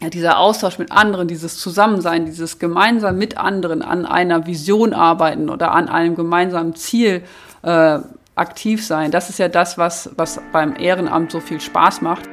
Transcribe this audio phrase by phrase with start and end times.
[0.00, 5.50] ja, dieser Austausch mit anderen, dieses Zusammensein, dieses gemeinsam mit anderen an einer Vision arbeiten
[5.50, 7.22] oder an einem gemeinsamen Ziel
[7.62, 7.98] äh,
[8.36, 12.28] aktiv sein, das ist ja das, was, was beim Ehrenamt so viel Spaß macht.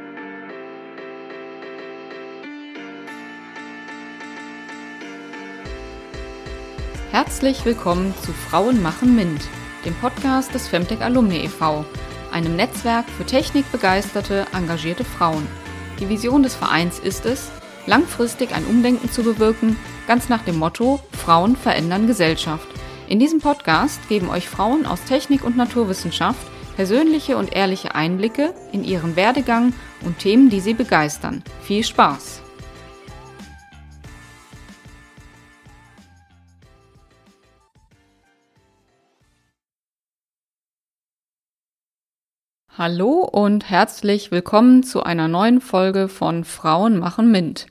[7.10, 9.40] Herzlich willkommen zu Frauen machen MINT,
[9.84, 11.84] dem Podcast des Femtech Alumni e.V.,
[12.30, 15.46] einem Netzwerk für technikbegeisterte, engagierte Frauen.
[15.98, 17.50] Die Vision des Vereins ist es,
[17.86, 22.68] langfristig ein Umdenken zu bewirken, ganz nach dem Motto Frauen verändern Gesellschaft.
[23.08, 26.46] In diesem Podcast geben euch Frauen aus Technik und Naturwissenschaft
[26.76, 29.72] persönliche und ehrliche Einblicke in ihren Werdegang
[30.04, 31.42] und Themen, die sie begeistern.
[31.62, 32.45] Viel Spaß!
[42.78, 47.68] Hallo und herzlich willkommen zu einer neuen Folge von Frauen machen Mint.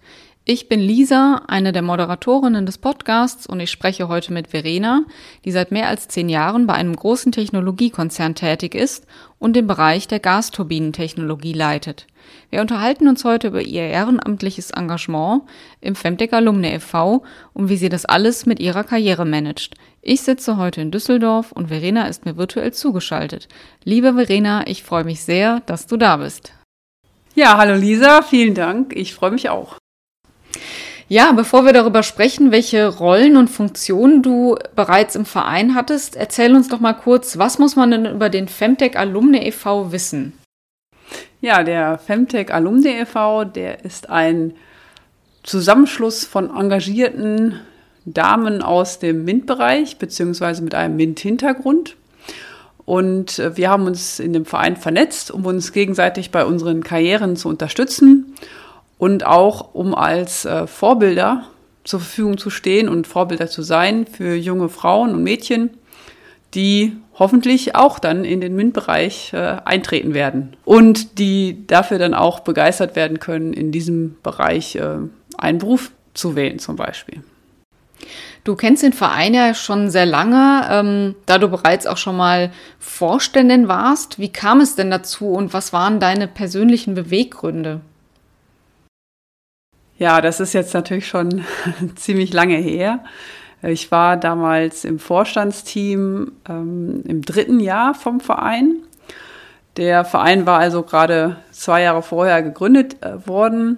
[0.48, 5.04] Ich bin Lisa, eine der Moderatorinnen des Podcasts und ich spreche heute mit Verena,
[5.43, 9.07] die seit mehr als zehn Jahren bei einem großen Technologiekonzern tätig ist
[9.40, 12.05] und den Bereich der Gasturbinentechnologie leitet.
[12.52, 15.41] Wir unterhalten uns heute über ihr ehrenamtliches Engagement
[15.82, 17.24] im Femtech Alumni e.V.
[17.54, 19.74] und wie sie das alles mit ihrer Karriere managt.
[20.04, 23.48] Ich sitze heute in Düsseldorf und Verena ist mir virtuell zugeschaltet.
[23.84, 26.54] Liebe Verena, ich freue mich sehr, dass du da bist.
[27.34, 28.96] Ja, hallo Lisa, vielen Dank.
[28.96, 29.77] Ich freue mich auch.
[31.07, 36.55] Ja, bevor wir darüber sprechen, welche Rollen und Funktionen du bereits im Verein hattest, erzähl
[36.55, 39.91] uns doch mal kurz, was muss man denn über den Femtech Alumni e.V.
[39.91, 40.34] wissen?
[41.41, 44.53] Ja, der Femtech Alumni e.V., der ist ein
[45.43, 47.59] Zusammenschluss von engagierten
[48.05, 51.97] Damen aus dem MINT-Bereich, beziehungsweise mit einem MINT-Hintergrund.
[52.84, 57.35] Und äh, wir haben uns in dem Verein vernetzt, um uns gegenseitig bei unseren Karrieren
[57.35, 58.34] zu unterstützen
[58.98, 61.43] und auch um als äh, Vorbilder
[61.84, 65.72] zur Verfügung zu stehen und Vorbilder zu sein für junge Frauen und Mädchen,
[66.53, 72.40] die hoffentlich auch dann in den MINT-Bereich äh, eintreten werden und die dafür dann auch
[72.42, 74.80] begeistert werden können, in diesem Bereich
[75.38, 77.22] einen Beruf zu wählen zum Beispiel.
[78.44, 82.52] Du kennst den Verein ja schon sehr lange, ähm, da du bereits auch schon mal
[82.80, 84.19] Vorständin warst.
[84.19, 87.81] Wie kam es denn dazu und was waren deine persönlichen Beweggründe?
[89.97, 91.45] Ja, das ist jetzt natürlich schon
[91.95, 93.03] ziemlich lange her.
[93.61, 98.75] Ich war damals im Vorstandsteam ähm, im dritten Jahr vom Verein.
[99.78, 103.78] Der Verein war also gerade zwei Jahre vorher gegründet äh, worden.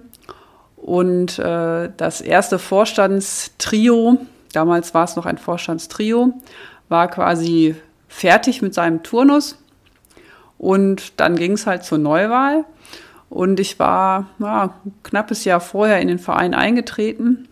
[0.76, 4.18] Und äh, das erste Vorstandstrio,
[4.52, 6.34] damals war es noch ein Vorstandstrio,
[6.88, 7.76] war quasi
[8.08, 9.56] fertig mit seinem Turnus.
[10.58, 12.64] Und dann ging es halt zur Neuwahl.
[13.30, 17.48] Und ich war ja, ein knappes Jahr vorher in den Verein eingetreten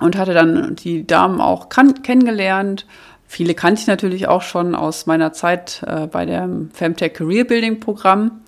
[0.00, 2.86] und hatte dann die Damen auch kennengelernt.
[3.26, 7.80] Viele kannte ich natürlich auch schon aus meiner Zeit äh, bei dem Femtech Career Building
[7.80, 8.42] Programm.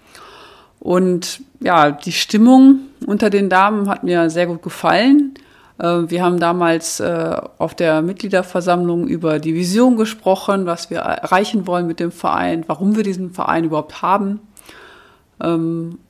[0.78, 5.34] Und ja, die Stimmung unter den Damen hat mir sehr gut gefallen.
[5.78, 11.66] Äh, wir haben damals äh, auf der Mitgliederversammlung über die Vision gesprochen, was wir erreichen
[11.66, 14.40] wollen mit dem Verein, warum wir diesen Verein überhaupt haben.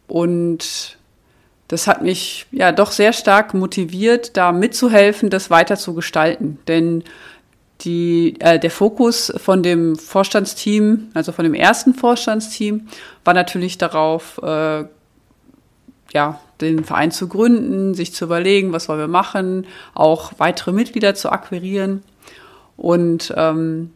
[0.07, 0.99] Und
[1.69, 6.59] das hat mich ja doch sehr stark motiviert, da mitzuhelfen, das weiter zu gestalten.
[6.69, 7.05] Denn
[7.81, 12.89] die, äh, der Fokus von dem Vorstandsteam, also von dem ersten Vorstandsteam,
[13.25, 14.85] war natürlich darauf, äh,
[16.13, 21.15] ja, den Verein zu gründen, sich zu überlegen, was wollen wir machen, auch weitere Mitglieder
[21.15, 22.03] zu akquirieren.
[22.77, 23.91] Und ähm,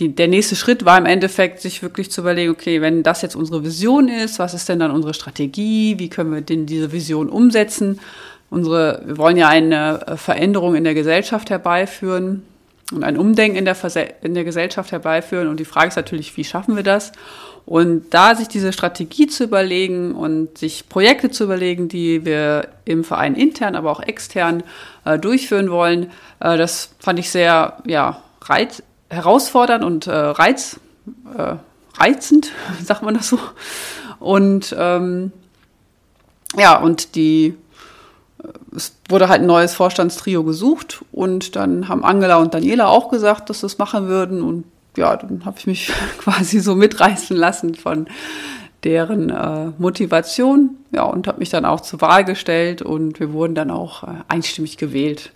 [0.00, 3.36] die, der nächste Schritt war im Endeffekt, sich wirklich zu überlegen, okay, wenn das jetzt
[3.36, 7.28] unsere Vision ist, was ist denn dann unsere Strategie, wie können wir denn diese Vision
[7.28, 8.00] umsetzen?
[8.48, 12.42] Unsere, wir wollen ja eine äh, Veränderung in der Gesellschaft herbeiführen
[12.92, 13.76] und ein Umdenken in der,
[14.24, 15.48] in der Gesellschaft herbeiführen.
[15.48, 17.12] Und die Frage ist natürlich, wie schaffen wir das?
[17.66, 23.04] Und da sich diese Strategie zu überlegen und sich Projekte zu überlegen, die wir im
[23.04, 24.64] Verein intern, aber auch extern
[25.04, 26.10] äh, durchführen wollen,
[26.40, 30.80] äh, das fand ich sehr ja, reiz, herausfordernd und äh, reiz,
[31.36, 31.56] äh,
[31.98, 32.52] reizend,
[32.84, 33.38] sagt man das so.
[34.18, 35.32] Und ähm,
[36.56, 37.56] ja, und die
[38.74, 43.50] es wurde halt ein neues Vorstandstrio gesucht und dann haben Angela und Daniela auch gesagt,
[43.50, 44.64] dass sie es machen würden und
[44.96, 48.06] ja, dann habe ich mich quasi so mitreißen lassen von
[48.84, 53.54] deren äh, Motivation, ja, und habe mich dann auch zur Wahl gestellt und wir wurden
[53.54, 55.32] dann auch äh, einstimmig gewählt.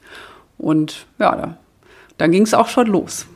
[0.57, 1.59] Und ja, da,
[2.17, 3.27] dann ging es auch schon los.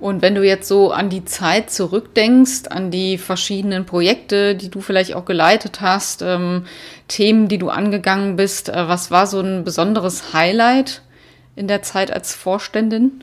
[0.00, 4.80] Und wenn du jetzt so an die Zeit zurückdenkst, an die verschiedenen Projekte, die du
[4.80, 6.64] vielleicht auch geleitet hast, ähm,
[7.06, 11.02] Themen, die du angegangen bist, äh, was war so ein besonderes Highlight
[11.54, 13.22] in der Zeit als Vorständin?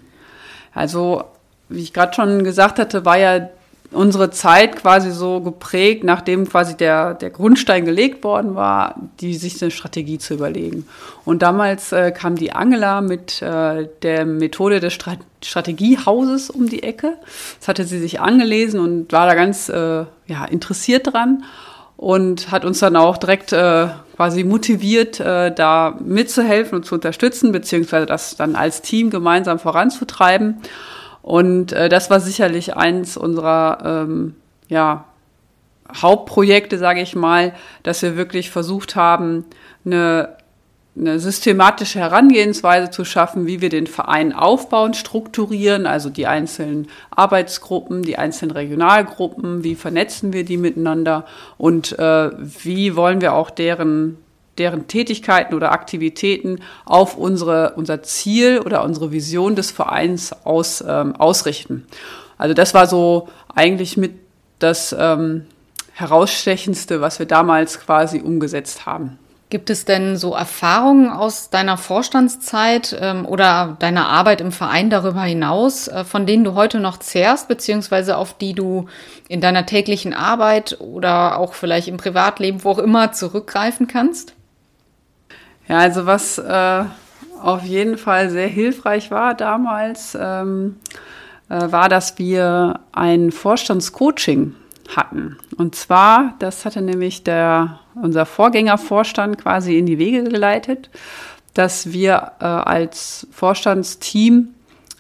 [0.72, 1.24] Also,
[1.68, 3.50] wie ich gerade schon gesagt hatte, war ja
[3.92, 9.62] unsere Zeit quasi so geprägt, nachdem quasi der, der Grundstein gelegt worden war, die sich
[9.62, 10.88] eine Strategie zu überlegen.
[11.26, 16.82] Und damals äh, kam die Angela mit äh, der Methode des Strat Strategiehauses um die
[16.82, 17.14] Ecke.
[17.60, 21.44] Das hatte sie sich angelesen und war da ganz äh, ja, interessiert dran
[21.96, 27.52] und hat uns dann auch direkt äh, quasi motiviert, äh, da mitzuhelfen und zu unterstützen,
[27.52, 30.58] beziehungsweise das dann als Team gemeinsam voranzutreiben.
[31.28, 34.36] Und äh, das war sicherlich eins unserer ähm,
[34.70, 35.04] ja,
[35.94, 37.54] Hauptprojekte, sage ich mal,
[37.84, 39.44] dass wir wirklich versucht haben,
[39.86, 40.38] eine,
[40.98, 48.04] eine systematische Herangehensweise zu schaffen, wie wir den Verein aufbauen, strukturieren, also die einzelnen Arbeitsgruppen,
[48.04, 51.26] die einzelnen Regionalgruppen, wie vernetzen wir die miteinander
[51.58, 54.18] und äh, wie wollen wir auch deren
[54.60, 61.16] deren Tätigkeiten oder Aktivitäten auf unsere, unser Ziel oder unsere Vision des Vereins aus, ähm,
[61.16, 61.86] ausrichten.
[62.38, 64.14] Also das war so eigentlich mit
[64.60, 65.46] das ähm,
[65.94, 69.18] herausstechendste, was wir damals quasi umgesetzt haben.
[69.50, 75.22] Gibt es denn so Erfahrungen aus deiner Vorstandszeit ähm, oder deiner Arbeit im Verein darüber
[75.22, 78.88] hinaus, äh, von denen du heute noch zehrst, beziehungsweise auf die du
[79.30, 84.34] in deiner täglichen Arbeit oder auch vielleicht im Privatleben, wo auch immer, zurückgreifen kannst?
[85.68, 86.84] Ja, also was äh,
[87.42, 90.78] auf jeden Fall sehr hilfreich war damals, ähm,
[91.50, 94.56] äh, war, dass wir ein Vorstandscoaching
[94.96, 95.38] hatten.
[95.58, 100.90] Und zwar, das hatte nämlich der, unser Vorgängervorstand quasi in die Wege geleitet,
[101.54, 104.50] dass wir äh, als Vorstandsteam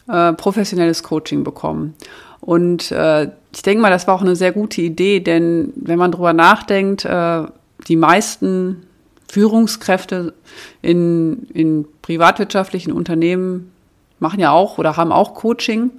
[0.08, 1.96] äh, professionelles Coaching bekommen.
[2.42, 6.12] Und äh, ich denke mal, das war auch eine sehr gute Idee, denn wenn man
[6.12, 7.44] drüber nachdenkt, äh,
[7.88, 8.87] die meisten
[9.29, 10.33] Führungskräfte
[10.81, 13.71] in, in privatwirtschaftlichen Unternehmen
[14.19, 15.91] machen ja auch oder haben auch Coaching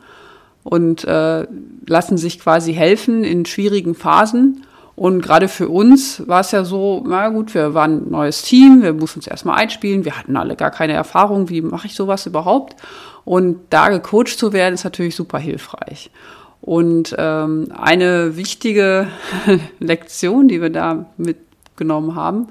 [0.65, 1.47] und äh,
[1.87, 4.65] lassen sich quasi helfen in schwierigen Phasen.
[4.97, 8.83] Und gerade für uns war es ja so, na gut, wir waren ein neues Team,
[8.83, 12.27] wir mussten uns erstmal einspielen, wir hatten alle gar keine Erfahrung, wie mache ich sowas
[12.27, 12.75] überhaupt?
[13.25, 16.11] Und da gecoacht zu werden, ist natürlich super hilfreich.
[16.61, 19.07] Und ähm, eine wichtige
[19.79, 22.49] Lektion, die wir da mitgenommen haben,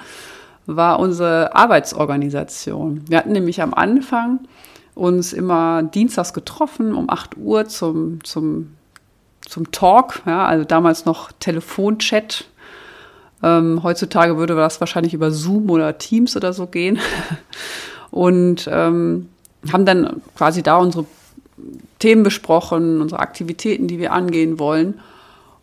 [0.67, 3.03] war unsere Arbeitsorganisation.
[3.07, 4.41] Wir hatten nämlich am Anfang
[4.93, 8.75] uns immer dienstags getroffen um 8 Uhr zum, zum,
[9.41, 12.45] zum Talk, ja, also damals noch Telefonchat.
[13.41, 16.99] Ähm, heutzutage würde das wahrscheinlich über Zoom oder Teams oder so gehen.
[18.11, 19.29] Und ähm,
[19.71, 21.05] haben dann quasi da unsere
[21.99, 24.99] Themen besprochen, unsere Aktivitäten, die wir angehen wollen.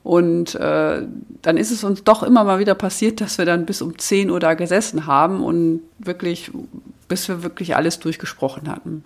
[0.05, 1.03] Und äh,
[1.41, 4.31] dann ist es uns doch immer mal wieder passiert, dass wir dann bis um 10
[4.31, 6.51] Uhr da gesessen haben und wirklich,
[7.09, 9.03] bis wir wirklich alles durchgesprochen hatten.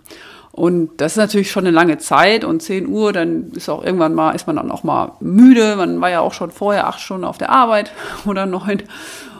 [0.51, 4.13] Und das ist natürlich schon eine lange Zeit und 10 Uhr, dann ist auch irgendwann
[4.13, 5.77] mal, ist man dann auch mal müde.
[5.77, 7.93] Man war ja auch schon vorher acht Stunden auf der Arbeit
[8.25, 8.83] oder neun.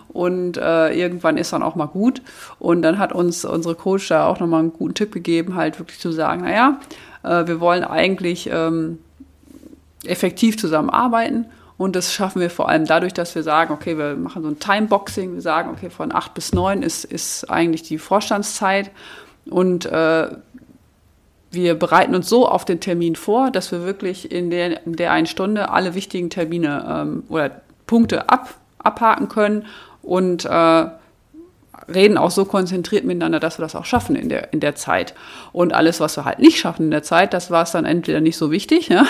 [0.07, 2.21] Und äh, irgendwann ist dann auch mal gut.
[2.57, 5.99] Und dann hat uns unsere Coach da auch nochmal einen guten Tipp gegeben, halt wirklich
[5.99, 6.79] zu sagen, naja,
[7.23, 8.99] äh, wir wollen eigentlich ähm,
[10.05, 11.45] effektiv zusammenarbeiten.
[11.77, 14.59] Und das schaffen wir vor allem dadurch, dass wir sagen, okay, wir machen so ein
[14.59, 15.35] Timeboxing.
[15.35, 18.91] Wir sagen, okay, von acht bis neun ist, ist eigentlich die Vorstandszeit.
[19.49, 20.27] Und äh,
[21.51, 25.11] wir bereiten uns so auf den Termin vor, dass wir wirklich in der, in der
[25.11, 29.65] einen Stunde alle wichtigen Termine ähm, oder Punkte ab, abhaken können
[30.01, 30.85] und äh,
[31.93, 35.13] reden auch so konzentriert miteinander, dass wir das auch schaffen in der, in der Zeit.
[35.51, 38.21] Und alles, was wir halt nicht schaffen in der Zeit, das war es dann entweder
[38.21, 39.05] nicht so wichtig, ja?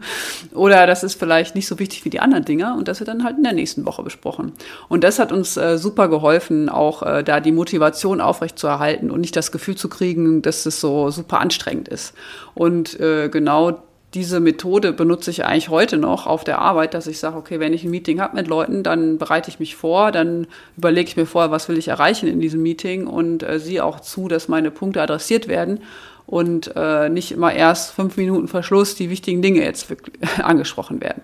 [0.54, 3.24] oder das ist vielleicht nicht so wichtig wie die anderen Dinge und das wird dann
[3.24, 4.52] halt in der nächsten Woche besprochen.
[4.88, 9.36] Und das hat uns äh, super geholfen, auch äh, da die Motivation aufrechtzuerhalten und nicht
[9.36, 12.14] das Gefühl zu kriegen, dass es so super anstrengend ist.
[12.54, 13.82] Und äh, genau
[14.14, 17.72] diese Methode benutze ich eigentlich heute noch auf der Arbeit, dass ich sage, okay, wenn
[17.72, 21.26] ich ein Meeting habe mit Leuten, dann bereite ich mich vor, dann überlege ich mir
[21.26, 24.72] vorher, was will ich erreichen in diesem Meeting und äh, sehe auch zu, dass meine
[24.72, 25.80] Punkte adressiert werden
[26.26, 29.86] und äh, nicht immer erst fünf Minuten Verschluss die wichtigen Dinge jetzt
[30.42, 31.22] angesprochen werden.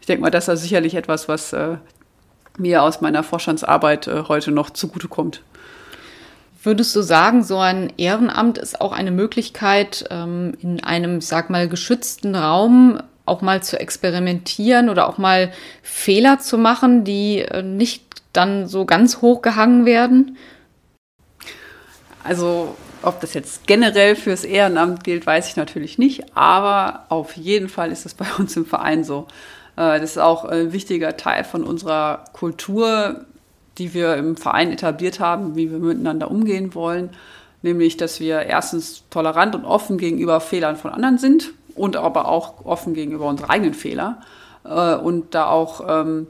[0.00, 1.76] Ich denke mal, das ist sicherlich etwas, was äh,
[2.56, 5.42] mir aus meiner Vorstandsarbeit äh, heute noch zugutekommt.
[6.64, 11.68] Würdest du sagen, so ein Ehrenamt ist auch eine Möglichkeit, ähm, in einem, sag mal,
[11.68, 15.52] geschützten Raum auch mal zu experimentieren oder auch mal
[15.82, 20.36] Fehler zu machen, die äh, nicht dann so ganz hoch gehangen werden?
[22.22, 27.68] Also ob das jetzt generell fürs Ehrenamt gilt, weiß ich natürlich nicht, aber auf jeden
[27.68, 29.26] Fall ist es bei uns im Verein so.
[29.76, 33.24] Äh, das ist auch ein wichtiger Teil von unserer Kultur,
[33.78, 37.10] die wir im Verein etabliert haben, wie wir miteinander umgehen wollen.
[37.62, 42.64] Nämlich, dass wir erstens tolerant und offen gegenüber Fehlern von anderen sind und aber auch
[42.64, 44.16] offen gegenüber unseren eigenen Fehlern.
[44.64, 46.26] Äh, und da auch ähm,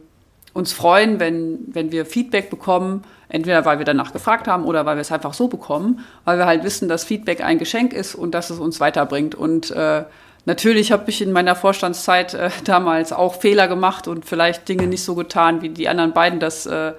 [0.53, 4.97] uns freuen, wenn, wenn wir Feedback bekommen, entweder weil wir danach gefragt haben oder weil
[4.97, 8.33] wir es einfach so bekommen, weil wir halt wissen, dass Feedback ein Geschenk ist und
[8.33, 9.35] dass es uns weiterbringt.
[9.35, 10.05] Und äh,
[10.45, 15.03] natürlich habe ich in meiner Vorstandszeit äh, damals auch Fehler gemacht und vielleicht Dinge nicht
[15.03, 16.93] so getan, wie die anderen beiden das äh,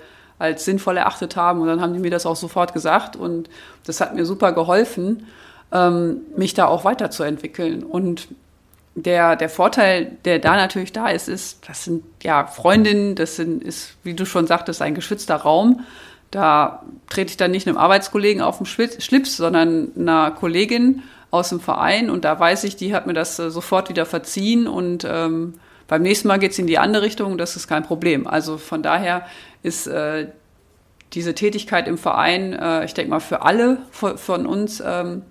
[0.43, 1.61] als sinnvoll erachtet haben.
[1.61, 3.15] Und dann haben die mir das auch sofort gesagt.
[3.15, 3.49] Und
[3.85, 5.27] das hat mir super geholfen,
[5.71, 7.83] ähm, mich da auch weiterzuentwickeln.
[7.83, 8.27] Und
[8.95, 13.63] der, der Vorteil, der da natürlich da ist, ist, das sind ja Freundinnen, das sind,
[13.63, 15.79] ist, wie du schon sagtest, ein geschützter Raum.
[16.29, 21.59] Da trete ich dann nicht einem Arbeitskollegen auf den Schlips, sondern einer Kollegin aus dem
[21.59, 25.55] Verein und da weiß ich, die hat mir das äh, sofort wieder verziehen und ähm,
[25.87, 28.27] beim nächsten Mal geht es in die andere Richtung, das ist kein Problem.
[28.27, 29.25] Also von daher
[29.61, 30.27] ist äh,
[31.13, 35.23] diese Tätigkeit im Verein, äh, ich denke mal, für alle von uns ähm,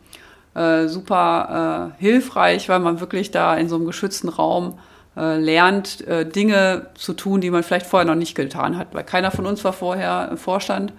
[0.54, 4.78] äh, super äh, hilfreich, weil man wirklich da in so einem geschützten Raum
[5.16, 8.88] äh, lernt, äh, Dinge zu tun, die man vielleicht vorher noch nicht getan hat.
[8.92, 10.92] Weil keiner von uns war vorher im Vorstand.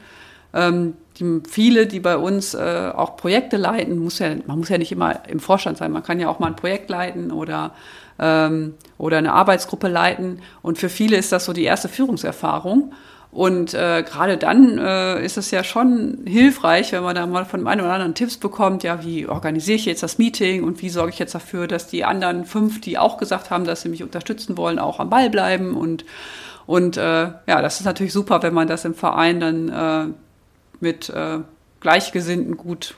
[0.53, 4.77] Ähm, die, viele, die bei uns äh, auch Projekte leiten, muss ja, man muss ja
[4.77, 7.71] nicht immer im Vorstand sein, man kann ja auch mal ein Projekt leiten oder,
[8.19, 10.41] ähm, oder eine Arbeitsgruppe leiten.
[10.61, 12.93] Und für viele ist das so die erste Führungserfahrung.
[13.33, 17.61] Und äh, gerade dann äh, ist es ja schon hilfreich, wenn man da mal von
[17.61, 20.89] dem einen oder anderen Tipps bekommt, ja, wie organisiere ich jetzt das Meeting und wie
[20.89, 24.03] sorge ich jetzt dafür, dass die anderen fünf, die auch gesagt haben, dass sie mich
[24.03, 25.75] unterstützen wollen, auch am Ball bleiben.
[25.75, 26.05] Und,
[26.67, 30.13] und äh, ja, das ist natürlich super, wenn man das im Verein dann äh,
[30.79, 31.39] mit äh,
[31.79, 32.93] Gleichgesinnten gut,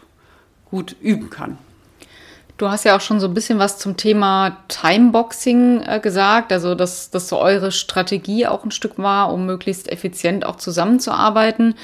[0.69, 1.57] gut üben kann.
[2.57, 6.73] Du hast ja auch schon so ein bisschen was zum Thema Timeboxing äh, gesagt, also
[6.73, 11.75] dass das so eure Strategie auch ein Stück war, um möglichst effizient auch zusammenzuarbeiten.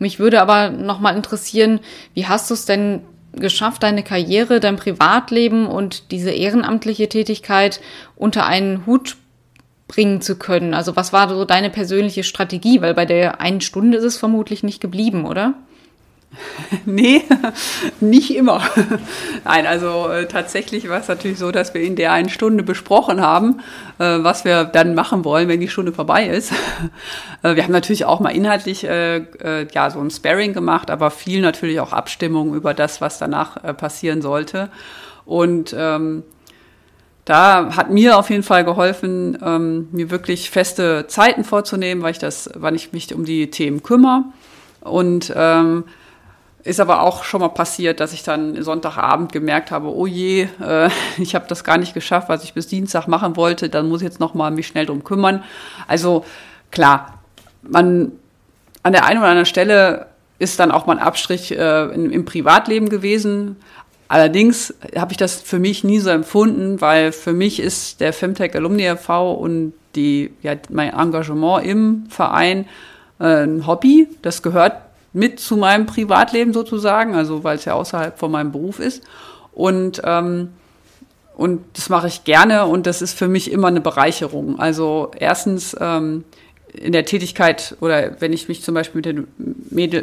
[0.00, 1.78] Mich würde aber noch mal interessieren,
[2.14, 3.02] wie hast du es denn
[3.34, 7.80] geschafft, deine Karriere, dein Privatleben und diese ehrenamtliche Tätigkeit
[8.16, 9.16] unter einen Hut
[9.86, 10.74] bringen zu können?
[10.74, 12.80] Also was war so deine persönliche Strategie?
[12.80, 15.54] Weil bei der einen Stunde ist es vermutlich nicht geblieben, oder?
[16.84, 17.22] nee,
[18.00, 18.62] nicht immer.
[19.44, 23.20] Nein, also äh, tatsächlich war es natürlich so, dass wir in der einen Stunde besprochen
[23.20, 23.60] haben,
[23.98, 26.52] äh, was wir dann machen wollen, wenn die Stunde vorbei ist.
[27.42, 31.80] Äh, wir haben natürlich auch mal inhaltlich ja so ein Sparring gemacht, aber viel natürlich
[31.80, 34.70] auch Abstimmung über das, was danach passieren sollte.
[35.24, 36.22] Und ähm,
[37.26, 42.20] da hat mir auf jeden Fall geholfen, ähm, mir wirklich feste Zeiten vorzunehmen, weil ich
[42.20, 44.24] das, wann ich mich um die Themen kümmere.
[44.80, 45.84] Und ähm,
[46.66, 50.90] ist aber auch schon mal passiert, dass ich dann Sonntagabend gemerkt habe, oh je, äh,
[51.18, 54.06] ich habe das gar nicht geschafft, was ich bis Dienstag machen wollte, dann muss ich
[54.06, 55.44] jetzt noch mal mich schnell drum kümmern.
[55.86, 56.24] Also
[56.70, 57.20] klar,
[57.62, 58.12] man
[58.82, 60.06] an der einen oder anderen Stelle
[60.38, 63.56] ist dann auch mal ein Abstrich äh, im, im Privatleben gewesen.
[64.08, 68.54] Allerdings habe ich das für mich nie so empfunden, weil für mich ist der Femtech
[68.54, 69.32] Alumni e.V.
[69.32, 72.66] und die, ja, mein Engagement im Verein
[73.18, 74.08] äh, ein Hobby.
[74.22, 74.85] Das gehört
[75.16, 79.02] mit zu meinem Privatleben sozusagen, also weil es ja außerhalb von meinem Beruf ist.
[79.52, 80.50] Und, ähm,
[81.34, 84.58] und das mache ich gerne und das ist für mich immer eine Bereicherung.
[84.58, 86.24] Also erstens ähm,
[86.74, 89.26] in der Tätigkeit oder wenn ich mich zum Beispiel mit den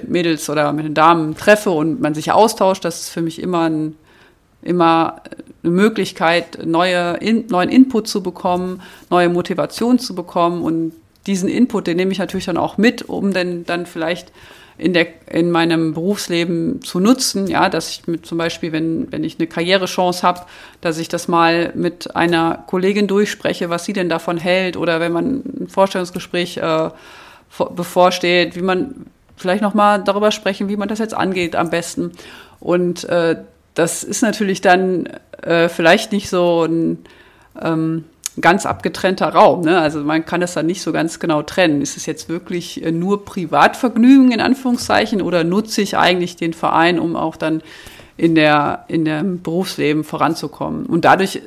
[0.08, 3.70] Mädels oder mit den Damen treffe und man sich austauscht, das ist für mich immer
[3.70, 3.96] ein,
[4.64, 5.22] immer
[5.62, 10.94] eine Möglichkeit, neue, in, neuen Input zu bekommen, neue Motivation zu bekommen und
[11.28, 14.32] diesen Input, den nehme ich natürlich dann auch mit, um denn dann vielleicht
[14.78, 19.24] in, der, in meinem Berufsleben zu nutzen, ja, dass ich mit zum Beispiel, wenn, wenn
[19.24, 20.42] ich eine Karrierechance habe,
[20.82, 25.12] dass ich das mal mit einer Kollegin durchspreche, was sie denn davon hält oder wenn
[25.12, 26.90] man ein Vorstellungsgespräch äh,
[27.76, 32.12] bevorsteht, wie man vielleicht noch mal darüber sprechen, wie man das jetzt angeht am besten.
[32.60, 33.38] Und äh,
[33.74, 35.08] das ist natürlich dann
[35.42, 37.00] äh, vielleicht nicht so ein
[37.62, 38.06] ähm,
[38.42, 39.62] ganz abgetrennter Raum.
[39.62, 39.80] Ne?
[39.80, 41.82] Also man kann das dann nicht so ganz genau trennen.
[41.82, 47.00] Ist es jetzt wirklich äh, nur Privatvergnügen in Anführungszeichen oder nutze ich eigentlich den Verein,
[47.00, 47.62] um auch dann
[48.18, 50.86] in der in dem Berufsleben voranzukommen?
[50.86, 51.42] Und dadurch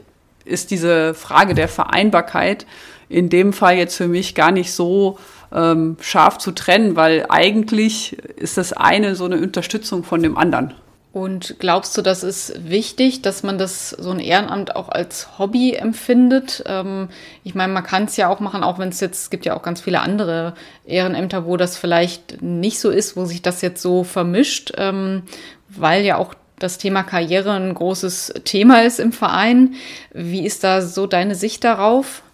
[0.44, 2.66] ist diese Frage der Vereinbarkeit
[3.08, 5.18] in dem Fall jetzt für mich gar nicht so
[5.52, 10.74] ähm, scharf zu trennen, weil eigentlich ist das eine so eine Unterstützung von dem anderen.
[11.16, 15.72] Und glaubst du, das ist wichtig, dass man das so ein Ehrenamt auch als Hobby
[15.72, 16.62] empfindet?
[16.66, 17.08] Ähm,
[17.42, 19.56] ich meine, man kann es ja auch machen, auch wenn es jetzt, es gibt ja
[19.56, 20.52] auch ganz viele andere
[20.84, 25.22] Ehrenämter, wo das vielleicht nicht so ist, wo sich das jetzt so vermischt, ähm,
[25.70, 29.74] weil ja auch das Thema Karriere ein großes Thema ist im Verein.
[30.12, 32.24] Wie ist da so deine Sicht darauf?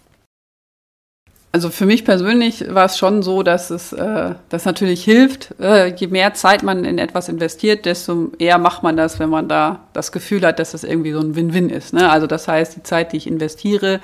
[1.55, 5.53] Also für mich persönlich war es schon so, dass es äh, das natürlich hilft.
[5.61, 9.47] Äh, je mehr Zeit man in etwas investiert, desto eher macht man das, wenn man
[9.47, 11.93] da das Gefühl hat, dass das irgendwie so ein Win-Win ist.
[11.93, 12.09] Ne?
[12.09, 13.99] Also das heißt, die Zeit, die ich investiere,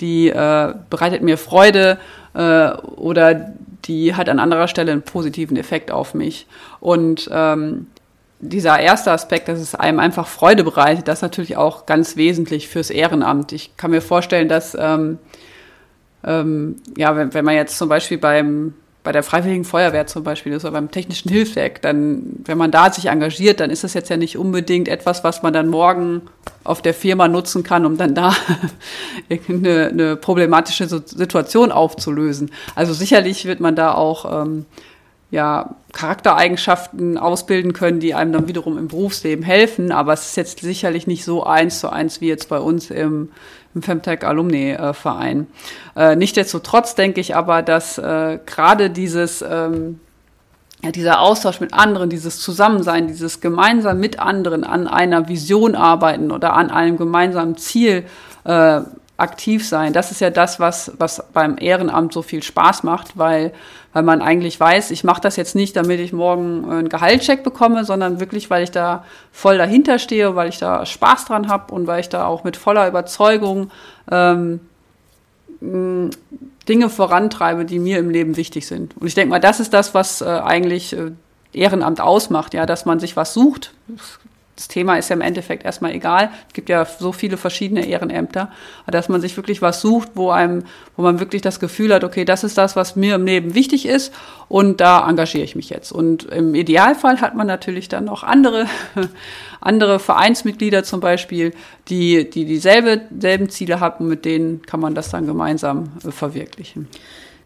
[0.00, 1.98] die äh, bereitet mir Freude
[2.34, 3.54] äh, oder
[3.86, 6.46] die hat an anderer Stelle einen positiven Effekt auf mich.
[6.80, 7.86] Und ähm,
[8.40, 12.68] dieser erste Aspekt, dass es einem einfach Freude bereitet, das ist natürlich auch ganz wesentlich
[12.68, 13.52] fürs Ehrenamt.
[13.52, 15.18] Ich kann mir vorstellen, dass ähm,
[16.24, 20.52] ähm, ja, wenn, wenn man jetzt zum Beispiel beim bei der Freiwilligen Feuerwehr zum Beispiel
[20.52, 24.10] ist oder beim Technischen Hilfswerk, dann, wenn man da sich engagiert, dann ist das jetzt
[24.10, 26.22] ja nicht unbedingt etwas, was man dann morgen
[26.64, 28.34] auf der Firma nutzen kann, um dann da
[29.48, 32.50] eine, eine problematische Situation aufzulösen.
[32.74, 34.66] Also sicherlich wird man da auch ähm,
[35.30, 39.92] ja, Charaktereigenschaften ausbilden können, die einem dann wiederum im Berufsleben helfen.
[39.92, 43.30] Aber es ist jetzt sicherlich nicht so eins zu eins wie jetzt bei uns im,
[43.74, 45.46] im Femtech Alumni äh.
[45.96, 50.00] Äh, Nichtsdestotrotz denke ich aber, dass äh, gerade dieses ähm,
[50.82, 56.30] ja, dieser Austausch mit anderen, dieses Zusammensein, dieses gemeinsam mit anderen an einer Vision arbeiten
[56.30, 58.04] oder an einem gemeinsamen Ziel
[58.44, 58.80] äh,
[59.20, 59.92] aktiv sein.
[59.92, 63.52] Das ist ja das, was, was beim Ehrenamt so viel Spaß macht, weil,
[63.92, 67.84] weil man eigentlich weiß, ich mache das jetzt nicht, damit ich morgen einen Gehaltscheck bekomme,
[67.84, 71.86] sondern wirklich, weil ich da voll dahinter stehe, weil ich da Spaß dran habe und
[71.86, 73.70] weil ich da auch mit voller Überzeugung
[74.10, 74.60] ähm,
[75.60, 78.96] Dinge vorantreibe, die mir im Leben wichtig sind.
[78.96, 81.10] Und ich denke mal, das ist das, was äh, eigentlich äh,
[81.52, 84.18] Ehrenamt ausmacht, ja, dass man sich was sucht das
[84.68, 86.30] Thema ist ja im Endeffekt erstmal egal.
[86.48, 88.50] Es gibt ja so viele verschiedene Ehrenämter,
[88.86, 90.64] dass man sich wirklich was sucht, wo einem,
[90.96, 93.86] wo man wirklich das Gefühl hat, okay, das ist das, was mir im Leben wichtig
[93.86, 94.12] ist
[94.48, 95.92] und da engagiere ich mich jetzt.
[95.92, 98.66] Und im Idealfall hat man natürlich dann noch andere,
[99.60, 101.52] andere Vereinsmitglieder zum Beispiel,
[101.88, 106.88] die, die dieselbe, selben Ziele haben, mit denen kann man das dann gemeinsam äh, verwirklichen.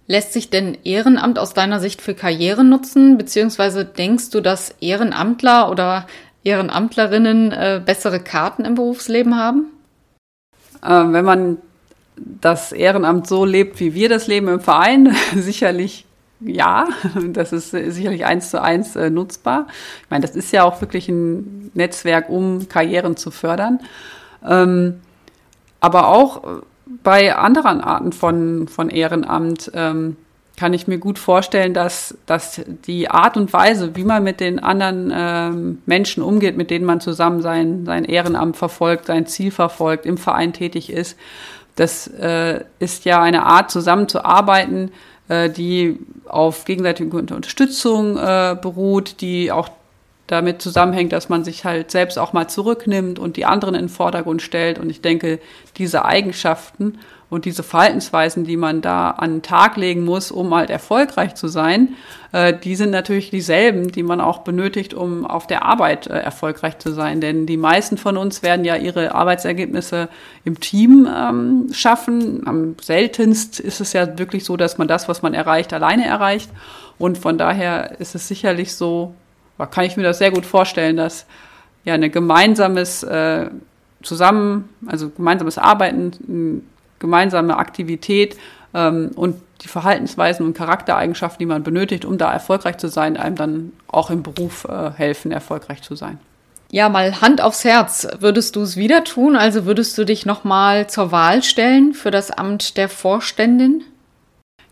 [0.07, 3.17] Lässt sich denn Ehrenamt aus deiner Sicht für Karriere nutzen?
[3.17, 6.07] Beziehungsweise denkst du, dass Ehrenamtler oder
[6.45, 9.67] Ehrenamtlerinnen äh, bessere Karten im Berufsleben haben?
[10.87, 11.59] Ähm, wenn man
[12.17, 16.07] das Ehrenamt so lebt, wie wir das leben im Verein, sicherlich
[16.41, 16.87] ja,
[17.29, 19.67] das ist sicherlich eins zu eins äh, nutzbar.
[20.03, 23.81] Ich meine, das ist ja auch wirklich ein Netzwerk, um Karrieren zu fördern.
[24.47, 25.01] Ähm,
[25.81, 26.63] aber auch
[27.03, 30.17] bei anderen Arten von, von Ehrenamt ähm,
[30.57, 34.61] kann ich mir gut vorstellen, dass, dass die Art und Weise, wie man mit den
[34.61, 40.07] anderen ähm, Menschen umgeht, mit denen man zusammen sein, sein Ehrenamt verfolgt, sein Ziel verfolgt,
[40.07, 41.19] im Verein tätig ist,
[41.75, 44.93] das äh, ist ja eine Art, zusammenzuarbeiten,
[45.29, 49.71] äh, die auf gegenseitige Unterstützung äh, beruht, die auch
[50.27, 53.89] damit zusammenhängt, dass man sich halt selbst auch mal zurücknimmt und die anderen in den
[53.89, 54.79] Vordergrund stellt.
[54.79, 55.39] Und ich denke,
[55.77, 56.99] diese Eigenschaften
[57.35, 61.49] und diese Verhaltensweisen, die man da an den Tag legen muss, um halt erfolgreich zu
[61.49, 61.97] sein,
[62.31, 66.79] äh, die sind natürlich dieselben, die man auch benötigt, um auf der Arbeit äh, erfolgreich
[66.79, 67.21] zu sein.
[67.21, 70.09] Denn die meisten von uns werden ja ihre Arbeitsergebnisse
[70.45, 72.47] im Team ähm, schaffen.
[72.47, 76.51] Am seltenst ist es ja wirklich so, dass man das, was man erreicht, alleine erreicht.
[76.99, 79.13] Und von daher ist es sicherlich so,
[79.73, 81.27] kann ich mir das sehr gut vorstellen, dass
[81.85, 83.51] ja eine gemeinsames äh,
[84.05, 86.63] Zusammen, also gemeinsames Arbeiten,
[86.99, 88.37] gemeinsame Aktivität
[88.73, 93.37] ähm, und die Verhaltensweisen und Charaktereigenschaften, die man benötigt, um da erfolgreich zu sein, einem
[93.37, 96.19] dann auch im Beruf äh, helfen, erfolgreich zu sein.
[96.71, 98.07] Ja, mal Hand aufs Herz.
[98.19, 99.37] Würdest du es wieder tun?
[99.37, 103.85] Also würdest du dich nochmal zur Wahl stellen für das Amt der Vorständin?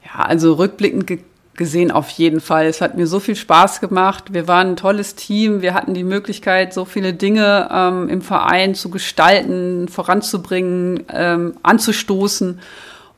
[0.05, 1.07] Ja, also rückblickend
[1.55, 2.67] gesehen auf jeden Fall.
[2.67, 4.33] Es hat mir so viel Spaß gemacht.
[4.33, 5.61] Wir waren ein tolles Team.
[5.61, 12.61] Wir hatten die Möglichkeit, so viele Dinge ähm, im Verein zu gestalten, voranzubringen, ähm, anzustoßen.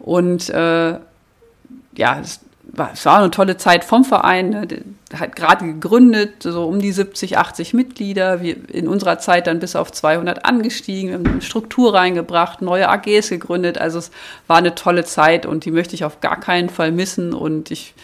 [0.01, 0.99] Und äh,
[1.97, 2.41] ja, es
[2.77, 4.51] war, es war eine tolle Zeit vom Verein.
[4.51, 4.69] Ne?
[5.19, 8.43] Hat gerade gegründet, so um die 70, 80 Mitglieder.
[8.43, 13.29] Wir in unserer Zeit dann bis auf 200 angestiegen, wir haben Struktur reingebracht, neue AGs
[13.29, 13.79] gegründet.
[13.79, 14.11] Also es
[14.49, 17.33] war eine tolle Zeit und die möchte ich auf gar keinen Fall missen.
[17.33, 17.95] Und ich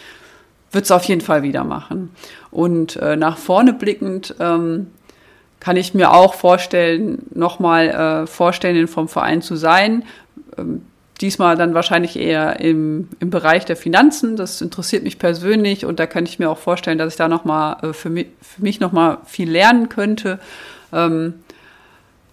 [0.71, 2.15] würde es auf jeden Fall wieder machen.
[2.49, 4.87] Und äh, nach vorne blickend ähm,
[5.59, 10.03] kann ich mir auch vorstellen, nochmal äh, Vorständin vom Verein zu sein.
[10.57, 10.85] Ähm,
[11.19, 14.35] diesmal dann wahrscheinlich eher im, im Bereich der Finanzen.
[14.37, 17.77] Das interessiert mich persönlich und da kann ich mir auch vorstellen, dass ich da nochmal
[17.83, 20.39] äh, für mich, für mich nochmal viel lernen könnte.
[20.91, 21.35] Ähm,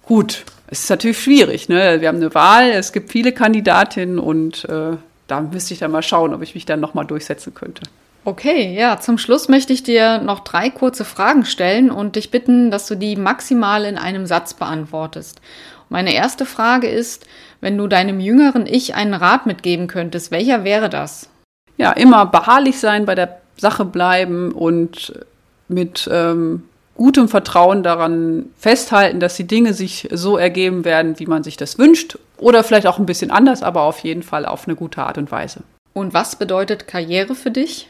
[0.03, 1.69] gut, es ist natürlich schwierig.
[1.69, 2.01] Ne?
[2.01, 4.97] Wir haben eine Wahl, es gibt viele Kandidatinnen und äh,
[5.27, 7.83] da müsste ich dann mal schauen, ob ich mich dann nochmal durchsetzen könnte
[8.29, 12.71] Okay, ja, zum Schluss möchte ich dir noch drei kurze Fragen stellen und dich bitten,
[12.71, 15.41] dass du die maximal in einem Satz beantwortest.
[15.89, 17.27] Meine erste Frage ist,
[17.63, 21.31] wenn du deinem jüngeren Ich einen Rat mitgeben könntest, welcher wäre das?
[21.79, 25.25] Ja, immer beharrlich sein, bei der Sache bleiben und
[25.69, 26.65] mit ähm,
[26.97, 31.79] gutem Vertrauen daran festhalten, dass die Dinge sich so ergeben werden, wie man sich das
[31.79, 32.19] wünscht.
[32.37, 35.33] Oder vielleicht auch ein bisschen anders, aber auf jeden Fall auf eine gute Art und
[35.33, 35.61] Weise.
[35.95, 37.89] Und was bedeutet Karriere für dich?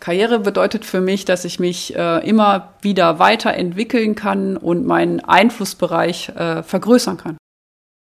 [0.00, 6.30] Karriere bedeutet für mich, dass ich mich äh, immer wieder weiterentwickeln kann und meinen Einflussbereich
[6.30, 7.36] äh, vergrößern kann.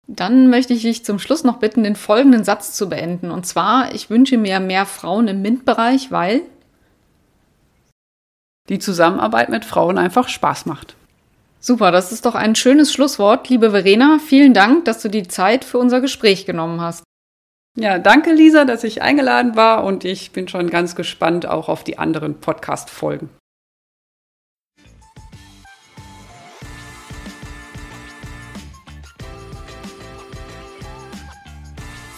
[0.07, 3.31] Dann möchte ich dich zum Schluss noch bitten, den folgenden Satz zu beenden.
[3.31, 6.43] Und zwar, ich wünsche mir mehr Frauen im MINT-Bereich, weil
[8.69, 10.95] die Zusammenarbeit mit Frauen einfach Spaß macht.
[11.61, 13.49] Super, das ist doch ein schönes Schlusswort.
[13.49, 17.03] Liebe Verena, vielen Dank, dass du die Zeit für unser Gespräch genommen hast.
[17.81, 21.85] Ja, danke Lisa, dass ich eingeladen war und ich bin schon ganz gespannt auch auf
[21.85, 23.31] die anderen Podcast-Folgen.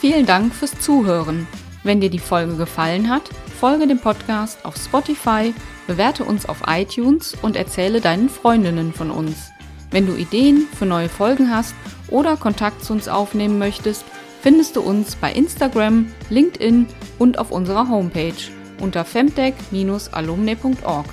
[0.00, 1.46] Vielen Dank fürs Zuhören.
[1.84, 3.28] Wenn dir die Folge gefallen hat,
[3.60, 5.52] folge dem Podcast auf Spotify,
[5.86, 9.50] bewerte uns auf iTunes und erzähle deinen Freundinnen von uns.
[9.90, 11.74] Wenn du Ideen für neue Folgen hast
[12.08, 14.06] oder Kontakt zu uns aufnehmen möchtest,
[14.42, 16.86] findest du uns bei Instagram, LinkedIn
[17.18, 18.34] und auf unserer Homepage
[18.80, 21.06] unter femtech-alumni.org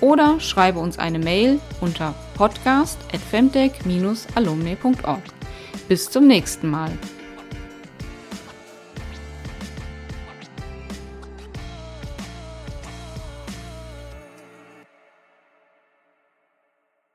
[0.00, 5.22] oder schreibe uns eine Mail unter podcast@femtech-alumni.org.
[5.88, 6.90] Bis zum nächsten Mal.